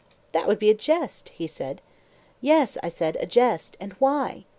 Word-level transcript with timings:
That 0.31 0.47
would 0.47 0.57
be 0.57 0.71
a 0.71 0.73
jest, 0.73 1.29
he 1.29 1.45
said. 1.45 1.79
Yes, 2.41 2.75
I 2.81 2.89
said, 2.89 3.17
a 3.19 3.27
jest; 3.27 3.77
and 3.79 3.93
why? 3.99 4.45